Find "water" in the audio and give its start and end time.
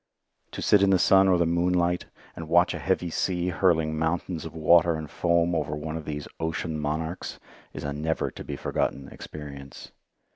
4.55-4.95